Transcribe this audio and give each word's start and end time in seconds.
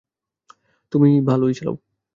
তুমি 0.93 1.09
ভালই 1.21 1.53
চালাও। 1.53 1.75